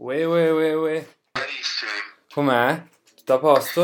[0.00, 1.18] Ue, ue, ue, ue.
[1.32, 1.90] Carissimi,
[2.32, 2.84] Com'è?
[3.16, 3.82] Tutto a posto?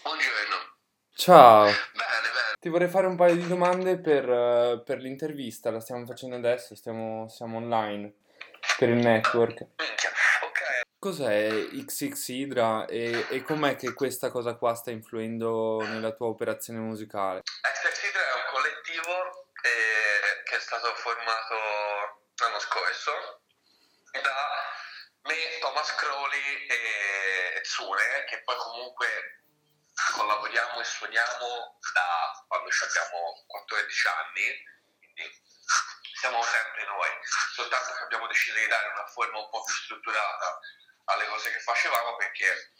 [0.00, 0.76] buongiorno.
[1.12, 1.64] Ciao.
[1.64, 2.54] Bene, bene.
[2.60, 6.76] Ti vorrei fare un paio di domande per, eh, per l'intervista, la stiamo facendo adesso,
[6.76, 8.14] stiamo, siamo online
[8.78, 9.66] per il network.
[11.00, 16.78] Cos'è XX Hydra e, e com'è che questa cosa qua sta influendo nella tua operazione
[16.78, 17.40] musicale?
[17.40, 21.54] Extra Hydra è un collettivo eh, che è stato formato
[22.36, 23.10] l'anno scorso
[24.12, 24.66] da
[25.26, 25.34] me,
[25.86, 29.06] Thomas Crowley e Tsune, che poi comunque
[30.14, 34.64] collaboriamo e suoniamo da quando abbiamo 14 anni,
[34.98, 35.42] quindi
[36.18, 37.08] siamo sempre noi,
[37.54, 40.58] soltanto che abbiamo deciso di dare una forma un po' più strutturata
[41.04, 42.72] alle cose che facevamo perché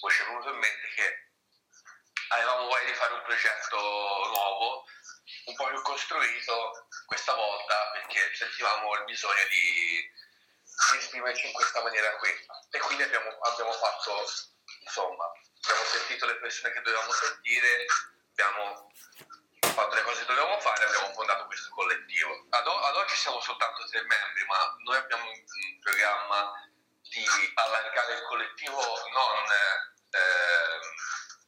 [0.00, 1.30] poi ci è venuto in mente che
[2.30, 4.84] avevamo voglia di fare un progetto nuovo,
[5.44, 10.26] un po' più costruito questa volta perché sentivamo il bisogno di
[10.96, 12.30] esprimerci in questa maniera qui.
[12.70, 14.24] E quindi abbiamo, abbiamo fatto,
[14.80, 15.24] insomma,
[15.62, 17.86] abbiamo sentito le persone che dovevamo sentire,
[18.30, 18.92] abbiamo
[19.60, 22.46] fatto le cose che dovevamo fare, abbiamo fondato questo collettivo.
[22.50, 26.52] Ad, ad oggi siamo soltanto tre membri, ma noi abbiamo in programma
[27.02, 28.80] di allargare il collettivo
[29.12, 29.44] non
[30.10, 30.80] ehm,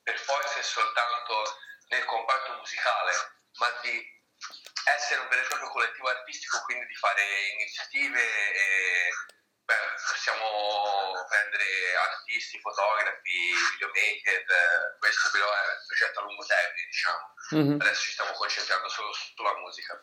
[0.03, 1.59] per forza e soltanto
[1.89, 3.13] nel comparto musicale,
[3.59, 4.20] ma di
[4.95, 7.23] essere un vero e proprio collettivo artistico, quindi di fare
[7.59, 9.11] iniziative e
[9.65, 9.75] beh,
[10.09, 10.47] possiamo
[11.29, 17.25] prendere artisti, fotografi, videomaker, questo però è un progetto a lungo termine, diciamo.
[17.51, 17.81] Mhm.
[17.81, 19.99] Adesso ci stiamo concentrando solo sulla musica.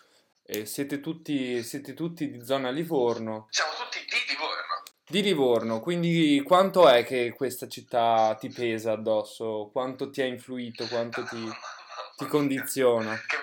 [0.49, 3.47] E siete tutti, siete tutti di zona Livorno?
[3.49, 4.83] Siamo tutti di Livorno.
[5.09, 9.69] Di Livorno, quindi quanto è che questa città ti pesa addosso?
[9.71, 10.87] Quanto ti ha influito?
[10.87, 11.37] Quanto ti,
[12.15, 13.15] ti condiziona?
[13.25, 13.37] Che,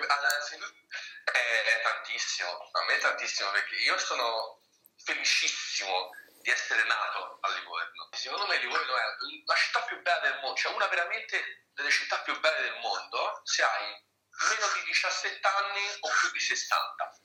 [10.55, 14.03] cioè una veramente delle città più belle del mondo se hai
[14.49, 17.19] meno di 17 anni o più di 60.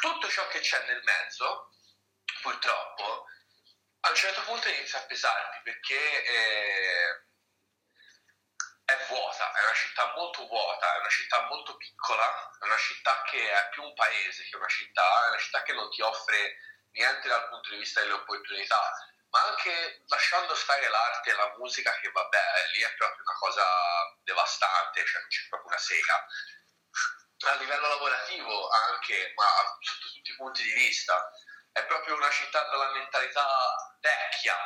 [0.00, 1.70] Tutto ciò che c'è nel mezzo,
[2.42, 3.26] purtroppo,
[4.00, 7.24] a un certo punto inizia a pesarti perché eh,
[8.84, 13.22] è vuota, è una città molto vuota, è una città molto piccola, è una città
[13.22, 16.58] che è più un paese che una città, è una città che non ti offre
[16.92, 18.92] niente dal punto di vista delle opportunità,
[19.30, 23.64] ma anche lasciando stare l'arte e la musica che vabbè, lì è proprio una cosa
[24.22, 26.26] devastante, cioè non c'è proprio una sega.
[27.46, 29.46] A livello lavorativo anche, ma
[29.80, 31.30] sotto tutti i punti di vista,
[31.72, 33.46] è proprio una città dalla mentalità
[34.00, 34.56] vecchia,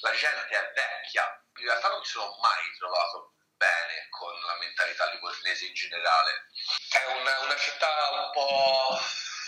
[0.00, 1.44] la gente è vecchia.
[1.58, 6.48] In realtà non mi sono mai trovato bene con la mentalità livornese in generale.
[6.90, 8.98] È una, una città un po'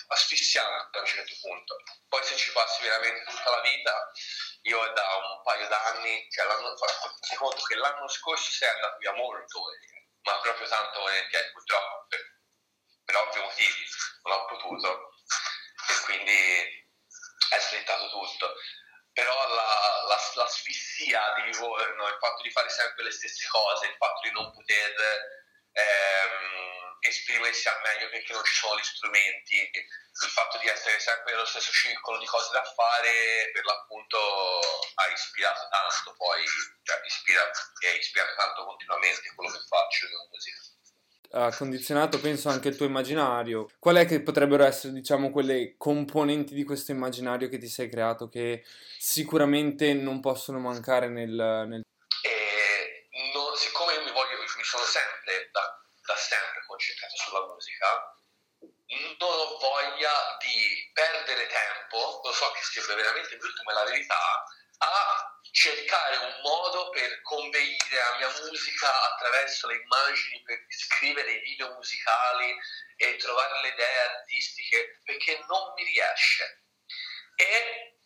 [0.08, 1.76] asfissiante a un certo punto.
[2.08, 4.12] Poi se ci passi veramente tutta la vita,
[4.62, 9.12] io da un paio d'anni, cioè l'anno, fate conto che l'anno scorso sei andato via
[9.12, 12.20] molto volentieri, ma proprio tanto volentieri, purtroppo per,
[13.04, 13.86] per ovvi motivi
[14.22, 15.10] non ho potuto
[15.88, 16.86] e quindi
[17.50, 18.54] è slittato tutto
[19.18, 23.96] però la, la, l'asfissia di Livorno, il fatto di fare sempre le stesse cose, il
[23.96, 24.94] fatto di non poter
[25.72, 26.07] ehm,
[27.08, 31.46] esprimersi al meglio perché non ci sono gli strumenti, il fatto di essere sempre nello
[31.46, 36.44] stesso circolo di cose da fare, per l'appunto ha ispirato tanto, poi
[36.82, 40.76] cioè, ispira, ha ispirato tanto continuamente quello che faccio musica.
[41.30, 43.68] Ha condizionato, penso, anche il tuo immaginario.
[43.78, 48.28] Qual è che potrebbero essere, diciamo, quelle componenti di questo immaginario che ti sei creato
[48.28, 48.64] che
[48.98, 51.82] sicuramente non possono mancare nel, nel
[52.22, 55.77] E non- siccome io mi, voglio, mi sono sempre, da,
[56.08, 58.16] da sempre concentrato sulla musica,
[59.18, 63.84] non ho voglia di perdere tempo, lo so che sembra veramente brutto, ma è la
[63.84, 64.44] verità,
[64.78, 71.40] a cercare un modo per conveire la mia musica attraverso le immagini, per scrivere i
[71.40, 72.56] video musicali
[72.96, 76.64] e trovare le idee artistiche, perché non mi riesce.
[77.36, 78.00] E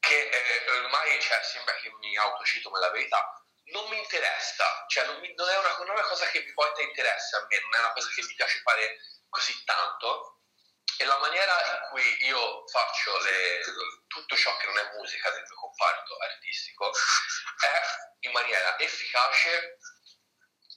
[0.00, 3.37] che eh, ormai cioè, sembra che mi autocito, ma è la verità,
[3.72, 6.52] non mi interessa, cioè non, mi- non è una, non è una cosa che mi
[6.52, 8.98] porta interesse a me, non è una cosa che mi piace fare
[9.28, 10.34] così tanto.
[11.00, 13.60] E la maniera in cui io faccio le-
[14.08, 19.78] tutto ciò che non è musica del mio comparto artistico è in maniera efficace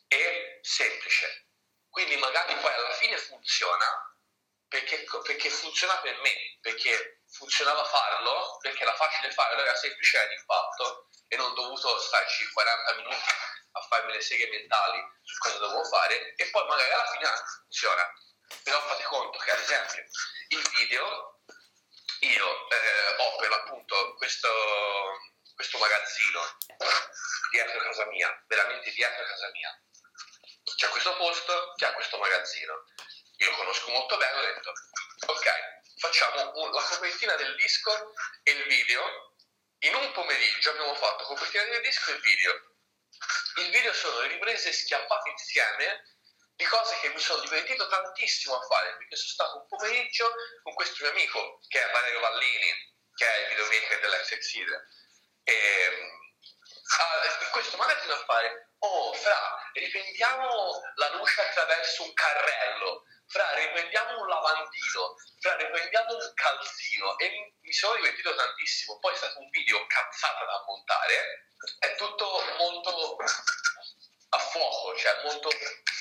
[0.07, 1.47] e semplice.
[1.89, 4.15] Quindi magari poi alla fine funziona
[4.67, 10.27] perché, perché funziona per me, perché funzionava farlo, perché era facile farlo, era semplice era
[10.27, 13.15] d'impatto e non ho dovuto starci 40 minuti
[13.71, 17.29] a farmi le seghe mentali su cosa dovevo fare e poi magari alla fine
[17.61, 18.13] funziona.
[18.63, 20.03] Però fate conto che ad esempio
[20.49, 21.39] il video
[22.19, 24.49] io eh, ho per l'appunto questo
[25.55, 26.57] questo, magazzino
[27.51, 29.81] dietro casa mia, veramente dietro casa mia.
[30.75, 32.73] C'è questo posto che ha questo magazzino.
[33.37, 34.73] Io conosco molto bene, ho detto,
[35.27, 35.45] ok,
[35.97, 38.13] facciamo la copertina del disco
[38.43, 39.30] e il video.
[39.83, 42.53] In un pomeriggio abbiamo fatto copertina del disco e video.
[43.55, 46.03] Il video sono riprese schiaffate insieme
[46.55, 50.31] di cose che mi sono divertito tantissimo a fare, perché sono stato un pomeriggio
[50.61, 54.87] con questo mio amico, che è Valerio Vallini, che è il videomaker dell'ex Exide.
[55.45, 55.97] E
[57.41, 63.05] in questo magazzino a fare, oh, fra, riprendiamo la luce attraverso un carrello,
[64.51, 68.99] un lavandino, fra, riprendiamo un calzino e mi sono divertito tantissimo.
[68.99, 71.47] Poi è stato un video cazzata da montare,
[71.79, 72.25] è tutto
[72.57, 73.17] molto
[74.33, 75.49] a fuoco, cioè molto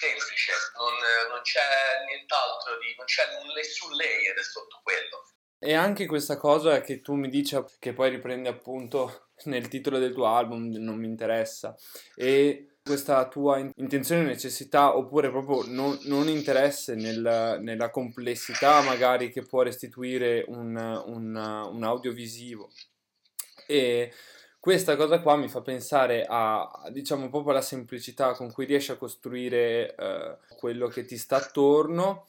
[0.00, 0.94] semplice, non,
[1.30, 5.26] non c'è nient'altro, di, non c'è nessun layer sotto quello.
[5.58, 10.14] E anche questa cosa che tu mi dici, che poi riprendi appunto nel titolo del
[10.14, 11.74] tuo album, non mi interessa,
[12.14, 19.42] e questa tua intenzione, necessità oppure proprio non, non interesse nel, nella complessità magari che
[19.42, 20.76] può restituire un,
[21.06, 22.70] un, un audiovisivo.
[23.66, 24.12] E
[24.58, 28.96] questa cosa qua mi fa pensare a, diciamo, proprio alla semplicità con cui riesci a
[28.96, 32.28] costruire eh, quello che ti sta attorno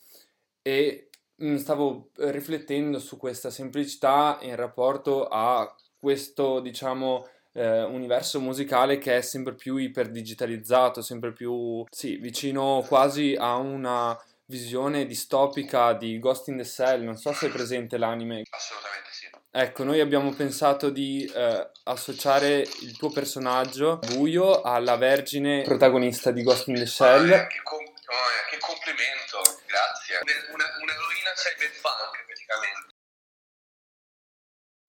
[0.61, 1.09] e
[1.43, 9.17] Mm, stavo riflettendo su questa semplicità in rapporto a questo, diciamo, eh, universo musicale che
[9.17, 16.49] è sempre più iperdigitalizzato, sempre più, sì, vicino quasi a una visione distopica di Ghost
[16.49, 17.03] in the Cell.
[17.03, 18.43] Non so se è presente l'anime.
[18.49, 19.29] Assolutamente sì.
[19.53, 26.43] Ecco, noi abbiamo pensato di eh, associare il tuo personaggio buio alla vergine protagonista di
[26.43, 27.29] Ghost in the Shell.
[27.31, 30.19] Oh, che, com- oh, che complimento, grazie.
[30.53, 32.90] Una, un'eroina cyberpunk praticamente.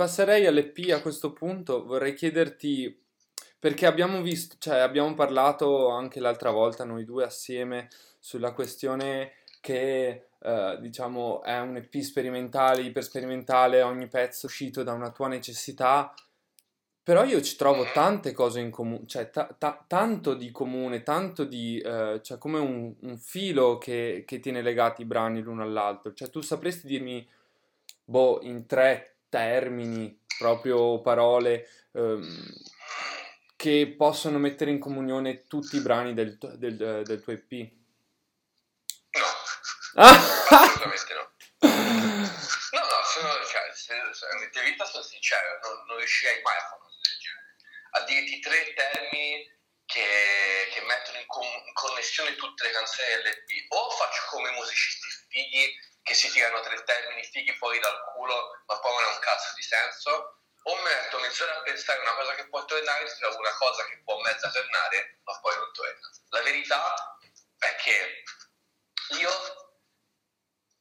[0.02, 3.00] Passerei all'EP a questo punto, vorrei chiederti
[3.56, 7.88] perché abbiamo visto, cioè abbiamo parlato anche l'altra volta noi due assieme
[8.18, 15.12] sulla questione che eh, diciamo è un EP sperimentale, ipersperimentale, ogni pezzo uscito da una
[15.12, 16.12] tua necessità,
[17.00, 21.44] però io ci trovo tante cose in comune, cioè ta- ta- tanto di comune, tanto
[21.44, 26.12] di, eh, cioè come un, un filo che, che, tiene legati i brani l'uno all'altro.
[26.12, 27.24] Cioè tu sapresti dirmi,
[28.04, 32.52] boh, in tre termini, proprio parole, ehm,
[33.56, 37.70] che possono mettere in comunione tutti i brani del, del, del tuo EP?
[39.12, 39.24] No,
[39.94, 41.30] assolutamente no.
[41.60, 46.80] No, no, sono, cioè, se, se, vita sono sincero, non, non riuscirei mai a fare
[47.94, 49.50] a dirti tre termini
[49.84, 53.72] che, che mettono in, com- in, connessione tutte le canzoni dell'EP.
[53.72, 58.78] O faccio come musicisti fighi che si tirano tre termini fighi fuori dal culo, ma
[58.78, 60.36] poi non ha un cazzo di senso.
[60.64, 64.20] O metto mezz'ora a pensare una cosa che può tornare, trovo una cosa che può
[64.20, 66.10] mezza tornare, ma poi non torna.
[66.28, 67.18] La verità
[67.58, 68.22] è che
[69.18, 69.30] io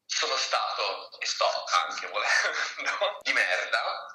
[0.05, 1.47] sono stato e sto
[1.87, 4.11] anche volendo di merda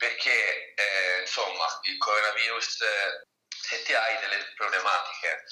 [0.00, 5.44] perché eh, insomma il coronavirus, eh, se ti hai delle problematiche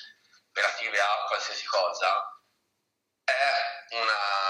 [0.52, 2.42] relative a qualsiasi cosa,
[3.24, 4.47] è una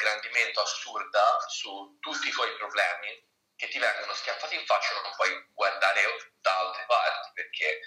[0.00, 5.46] ingrandimento assurda su tutti i tuoi problemi che ti vengono schiaffati in faccia non puoi
[5.52, 6.00] guardare
[6.40, 7.80] da altre parti perché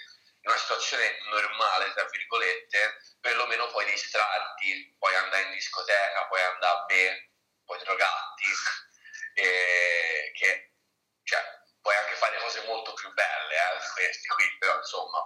[0.44, 6.76] in una situazione normale, tra virgolette, perlomeno puoi distrarti, puoi andare in discoteca, puoi andare
[6.76, 7.30] a bere,
[7.64, 8.44] puoi drogarti,
[9.32, 10.74] e che
[11.22, 11.40] cioè,
[11.80, 15.18] puoi anche fare cose molto più belle eh, di queste qui, però insomma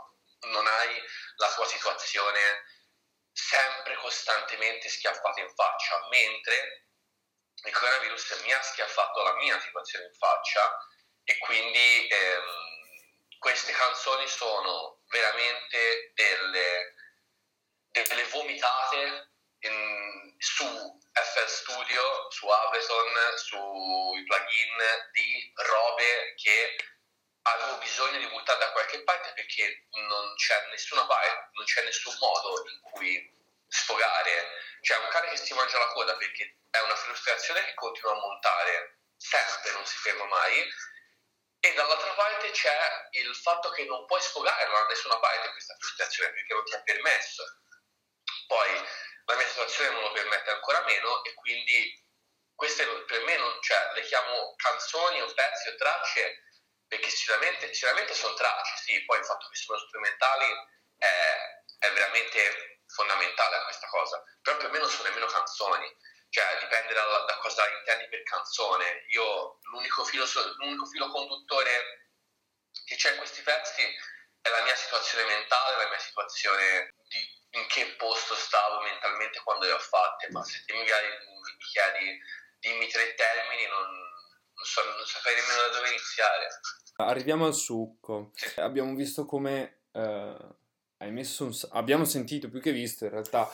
[0.53, 1.03] non hai
[1.37, 2.62] la tua situazione
[3.33, 6.87] sempre costantemente schiaffata in faccia, mentre
[7.65, 10.79] il coronavirus mi ha schiaffato la mia situazione in faccia
[11.25, 16.95] e quindi ehm, queste canzoni sono veramente delle,
[17.91, 21.49] delle vomitate in, su FL
[22.52, 24.76] Ableton, sui plugin
[25.12, 26.76] di robe che
[27.43, 32.14] avevo bisogno di buttare da qualche parte perché non c'è nessuna parte, non c'è nessun
[32.19, 33.37] modo in cui
[33.69, 34.49] sfogare.
[34.81, 38.21] C'è un cane che si mangia la coda perché è una frustrazione che continua a
[38.21, 40.67] montare sempre, non si ferma mai.
[41.61, 46.33] E dall'altra parte c'è il fatto che non puoi sfogarla da nessuna parte questa frustrazione
[46.33, 47.45] perché non ti è permesso.
[48.47, 48.88] Poi
[49.25, 52.07] la mia situazione non lo permette ancora meno e quindi
[52.59, 56.43] queste per me non, cioè, le chiamo canzoni o pezzi o tracce
[56.88, 60.45] perché sicuramente, sicuramente sono tracce, sì, poi il fatto che sono strumentali
[60.97, 61.07] è,
[61.79, 65.87] è veramente fondamentale a questa cosa, però per me non sono nemmeno canzoni,
[66.31, 69.05] cioè dipende da, da cosa intendi per canzone.
[69.11, 72.11] Io l'unico filo, l'unico filo conduttore
[72.87, 73.85] che c'è in questi pezzi
[74.41, 79.65] è la mia situazione mentale, la mia situazione di in che posto stavo mentalmente quando
[79.65, 82.21] le ho fatte, ma se ti mi, chiedi
[82.61, 86.47] dimmi tre termini non, non, so, non saprei nemmeno da dove iniziare.
[86.97, 88.31] Arriviamo al succo.
[88.35, 88.61] Sì.
[88.61, 90.37] Abbiamo visto come eh,
[90.99, 91.53] hai messo un...
[91.71, 93.49] abbiamo sentito più che visto in realtà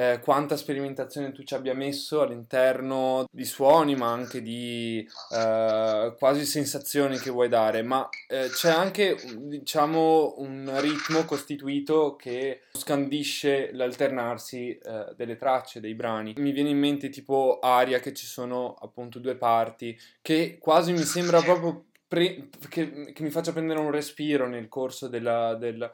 [0.00, 6.46] eh, quanta sperimentazione tu ci abbia messo all'interno di suoni, ma anche di eh, quasi
[6.46, 14.78] sensazioni che vuoi dare, ma eh, c'è anche diciamo un ritmo costituito che scandisce l'alternarsi
[14.78, 16.32] eh, delle tracce, dei brani.
[16.38, 21.02] Mi viene in mente tipo Aria che ci sono appunto due parti, che quasi mi
[21.02, 25.92] sembra proprio pre- che, che mi faccia prendere un respiro nel corso della, del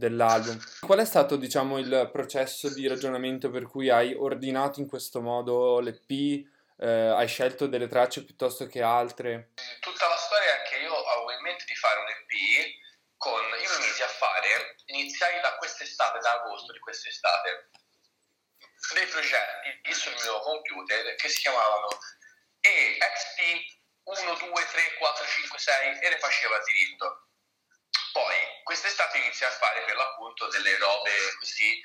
[0.00, 0.58] dell'album.
[0.80, 5.78] Qual è stato, diciamo, il processo di ragionamento per cui hai ordinato in questo modo
[5.78, 6.48] l'EP?
[6.80, 9.52] Eh, hai scelto delle tracce piuttosto che altre?
[9.80, 12.32] Tutta la storia è che io avevo in mente di fare un EP
[13.16, 13.36] con...
[13.36, 17.68] Io mi misi a fare, iniziai da quest'estate, da agosto di quest'estate,
[18.94, 21.88] dei progetti sul mio computer che si chiamavano
[22.60, 27.28] EXP 1, 2, 3, 4, 5, 6 e le faceva diritto
[28.12, 28.36] poi
[28.70, 31.10] quest'estate inizia a fare per l'appunto delle robe
[31.40, 31.82] così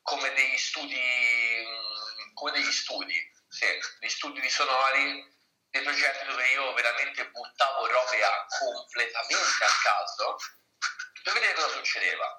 [0.00, 3.66] come degli studi, mm, come degli studi, sì,
[3.98, 5.22] degli studi di sonori,
[5.68, 10.36] dei progetti dove io veramente buttavo robe a completamente a caso
[11.22, 12.38] per vedere cosa succedeva.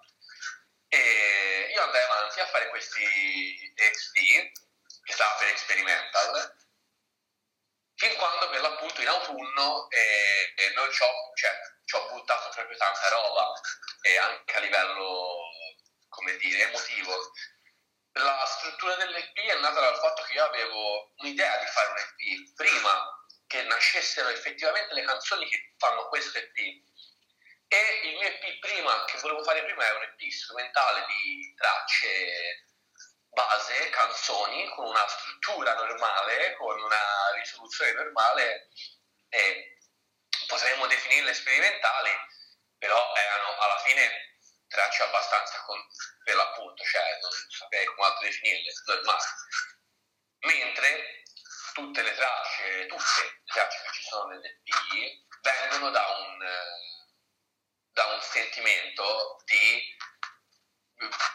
[0.88, 4.16] E io andai avanti a fare questi XP,
[5.04, 6.56] che stava per experimental,
[8.06, 11.52] fin quando per l'appunto in autunno eh, eh, non c'ho, cioè,
[11.86, 13.52] ci ho buttato proprio tanta roba
[14.02, 15.38] e anche a livello,
[16.10, 17.32] come dire, emotivo.
[18.14, 22.54] La struttura dell'EP è nata dal fatto che io avevo un'idea di fare un EP
[22.56, 26.56] prima che nascessero effettivamente le canzoni che fanno questo EP.
[27.68, 32.66] E il mio EP prima, che volevo fare prima, era un EP strumentale di tracce
[33.36, 38.70] base, canzoni, con una struttura normale, con una risoluzione normale
[39.30, 39.78] e
[40.48, 42.12] potremmo definirle sperimentali,
[42.78, 44.38] però erano alla fine
[44.68, 45.78] tracce abbastanza con,
[46.24, 49.24] per l'appunto, cioè non saprei come altro definirle, normali.
[50.40, 51.24] Mentre
[51.74, 56.38] tutte le tracce, tutte le tracce che ci sono nell'EP vengono da un,
[57.92, 59.96] da un sentimento di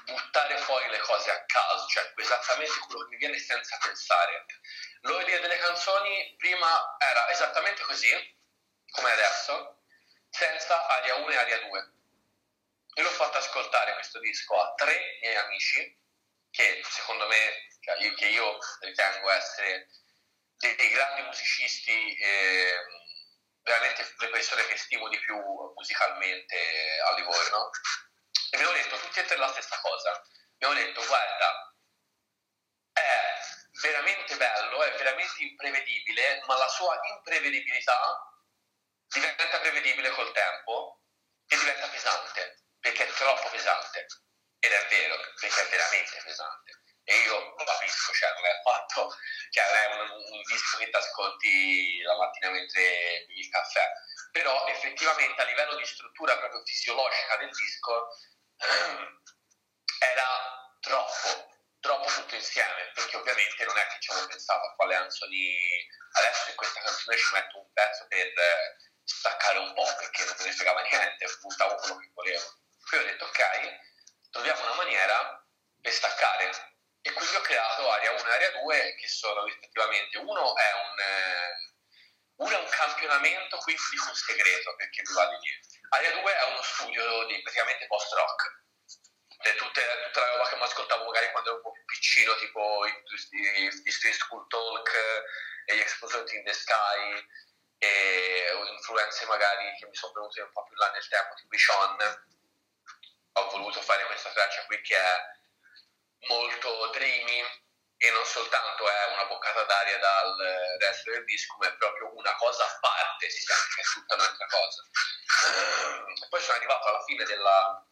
[0.04, 4.46] buttare fuori le cose a caso, cioè esattamente quello che mi viene senza pensare.
[5.02, 8.10] L'ordine delle canzoni prima era esattamente così,
[8.90, 9.82] come adesso,
[10.30, 11.92] senza aria 1 e aria 2.
[12.94, 15.98] Io l'ho fatto ascoltare questo disco a tre miei amici,
[16.50, 19.88] che secondo me, cioè io, che io ritengo essere
[20.56, 22.74] dei, dei grandi musicisti, eh,
[23.62, 25.36] veramente le persone che stimo di più
[25.74, 26.56] musicalmente
[27.06, 27.70] a Livorno,
[28.50, 30.22] abbiamo detto tutti e tre la stessa cosa.
[30.54, 31.74] Abbiamo detto, guarda,
[32.92, 33.40] è
[33.80, 38.34] veramente bello, è veramente imprevedibile, ma la sua imprevedibilità
[39.06, 41.00] diventa prevedibile col tempo
[41.46, 44.06] e diventa pesante, perché è troppo pesante.
[44.58, 46.82] Ed è vero, perché è veramente pesante.
[47.04, 49.16] E io lo capisco, cioè non è affatto
[49.48, 53.90] che avrai un, un disco che ti ascolti la mattina mentre bevi il caffè.
[54.30, 58.16] Però effettivamente a livello di struttura proprio fisiologica del disco
[59.98, 60.26] era
[60.80, 61.48] troppo,
[61.80, 66.50] troppo tutto insieme, perché ovviamente non è che ci avevo pensato a quale canzoni adesso
[66.50, 68.32] in questa canzone ci metto un pezzo per
[69.04, 72.58] staccare un po' perché non me ne fregava niente, buttavo quello che volevo.
[72.88, 73.40] Poi ho detto ok,
[74.30, 75.46] troviamo una maniera
[75.80, 76.68] per staccare.
[77.02, 80.98] E quindi ho creato Area 1 e Area 2 che sono rispettivamente uno è un,
[80.98, 81.56] eh,
[82.36, 85.60] uno è un campionamento quindi di un segreto perché mi va di dire.
[85.90, 88.58] Area 2 è uno studio di praticamente post rock.
[89.42, 92.36] Cioè, tutte, tutta la roba che mi ascoltavo magari quando ero un po' più piccino,
[92.36, 92.92] tipo i,
[93.30, 94.94] i, i Street School Talk
[95.64, 97.26] e gli Explosion in the Sky,
[97.78, 101.58] e influenze magari che mi sono venute un po' più là nel tempo, tipo i
[101.58, 102.24] Sean.
[103.32, 105.16] Ho voluto fare questa traccia qui che è
[106.26, 107.42] molto dreamy
[107.96, 110.36] e non soltanto è una boccata d'aria dal
[110.78, 114.46] resto del disco, ma è proprio una cosa a parte, si che è tutta un'altra
[114.46, 114.82] cosa.
[116.28, 117.86] Poi sono arrivato alla fine della,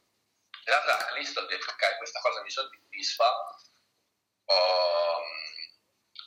[0.65, 3.27] della tracklist, ho detto ok, questa cosa mi soddisfa,
[4.45, 5.23] ho,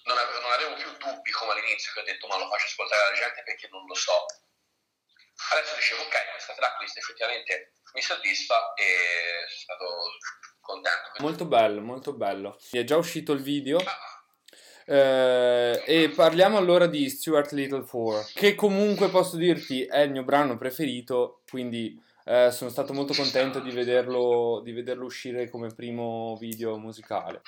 [0.04, 3.02] non avevo, non avevo, più dubbi come all'inizio che ho detto ma lo faccio ascoltare
[3.04, 4.26] alla gente perché non lo so.
[5.52, 10.18] Adesso dicevo ok, questa tracklist effettivamente mi soddisfa e sono stato
[10.60, 11.12] contento.
[11.20, 12.60] Molto bello, molto bello.
[12.70, 13.80] È già uscito il video.
[13.80, 14.11] Ah.
[14.86, 20.24] Eh, e parliamo allora di Stuart Little 4, che comunque posso dirti è il mio
[20.24, 26.36] brano preferito, quindi eh, sono stato molto contento di vederlo, di vederlo uscire come primo
[26.38, 27.42] video musicale.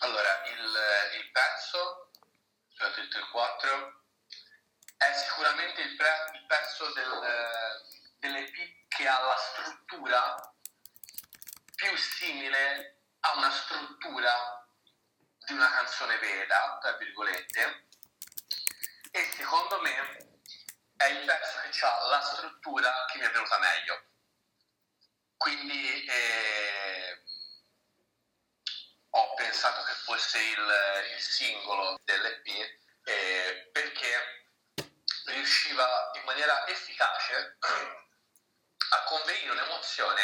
[0.00, 2.10] Allora, il, il pezzo,
[2.72, 4.02] Stuart Little 4,
[4.98, 7.08] è sicuramente il, pre, il pezzo del,
[8.18, 10.52] dell'EP che ha la struttura
[11.74, 14.67] più simile a una struttura
[15.48, 17.86] di una canzone vera, tra virgolette,
[19.10, 20.38] e secondo me
[20.96, 24.04] è il pezzo che ha la struttura che mi è venuta meglio.
[25.38, 27.22] Quindi eh,
[29.08, 32.46] ho pensato che fosse il, il singolo dell'EP
[33.04, 34.50] eh, perché
[35.26, 37.56] riusciva in maniera efficace
[38.90, 40.22] a convenire un'emozione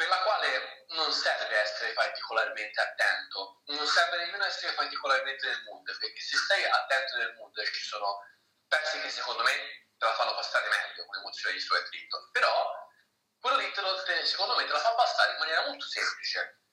[0.00, 5.84] per la quale non serve essere particolarmente attento, non serve nemmeno essere particolarmente nel mood,
[5.84, 8.24] perché se stai attento nel mood ci sono
[8.64, 9.52] pezzi che secondo me
[10.00, 12.48] te la fanno passare meglio, un'emozione di Stuart Little, però
[13.36, 13.92] quello lì te lo,
[14.24, 16.64] secondo me te la fa passare in maniera molto semplice.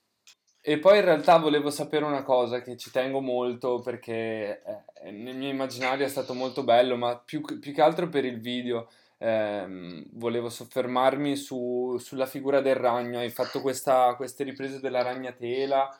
[0.62, 5.36] E poi in realtà volevo sapere una cosa che ci tengo molto perché eh, nel
[5.36, 10.06] mio immaginario è stato molto bello, ma più, più che altro per il video ehm,
[10.14, 13.20] volevo soffermarmi su, sulla figura del ragno.
[13.20, 16.00] Hai fatto questa, queste riprese della ragnatela,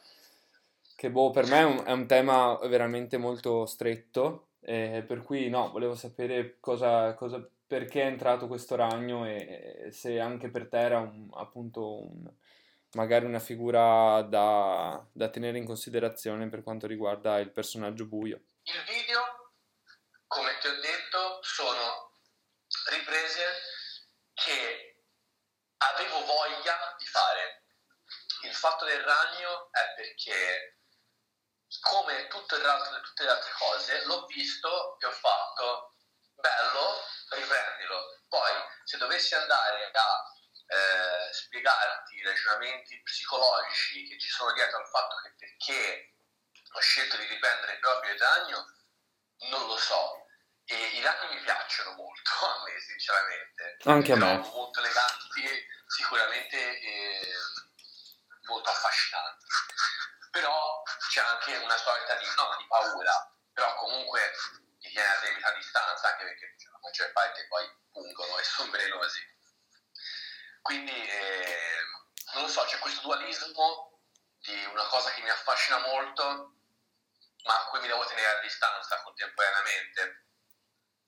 [0.96, 5.50] che boh, per me è un, è un tema veramente molto stretto, eh, per cui
[5.50, 10.68] no, volevo sapere cosa, cosa, perché è entrato questo ragno e, e se anche per
[10.68, 12.32] te era un, appunto un,
[12.94, 18.42] magari una figura da, da tenere in considerazione per quanto riguarda il personaggio buio.
[18.64, 19.54] Il video,
[20.26, 22.07] come ti ho detto, sono
[22.90, 23.62] riprese
[24.34, 25.04] che
[25.78, 27.64] avevo voglia di fare.
[28.44, 30.80] Il fatto del ragno è perché,
[31.82, 35.96] come tutto il resto, tutte le altre cose, l'ho visto e ho fatto
[36.36, 38.22] bello, riprendilo.
[38.30, 38.52] Poi,
[38.84, 40.36] se dovessi andare a
[40.68, 46.16] eh, spiegarti i ragionamenti psicologici che ci sono dietro al fatto che perché
[46.74, 48.76] ho scelto di riprendere proprio il ragno,
[49.50, 50.27] non lo so
[50.70, 53.78] e i ragni mi piacciono molto a me, sinceramente.
[53.86, 54.44] Anche a me.
[54.44, 57.34] Sono molto eleganti, sicuramente eh,
[58.48, 59.46] molto affascinanti.
[60.30, 64.34] Però c'è anche una sorta di, no, di paura, però comunque
[64.80, 68.70] ti tiene a debita distanza, anche perché cioè, la maggior parte poi pungono e sono
[68.70, 69.36] velenosi.
[70.62, 71.80] Quindi, eh,
[72.34, 74.02] non lo so, c'è questo dualismo
[74.40, 76.56] di una cosa che mi affascina molto,
[77.46, 80.27] ma a cui mi devo tenere a distanza contemporaneamente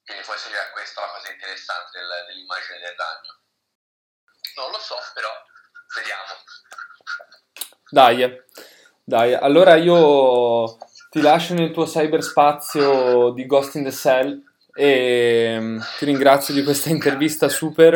[0.10, 3.38] quindi forse è questa la cosa interessante del, dell'immagine del ragno.
[4.56, 5.30] Non lo so, però
[5.94, 6.34] vediamo.
[7.92, 8.44] Dai,
[9.04, 10.78] dai, allora io
[11.12, 14.44] ti lascio nel tuo cyberspazio di Ghost in the Cell
[14.74, 17.94] e mm, ti ringrazio di questa intervista super.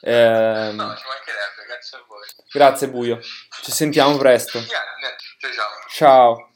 [0.00, 2.26] Eh, no, ci mancherebbe, grazie a voi.
[2.50, 3.20] Grazie Buio,
[3.62, 4.58] ci sentiamo presto.
[4.58, 4.82] Yeah,
[5.54, 5.88] ciao.
[5.88, 6.48] Ciao.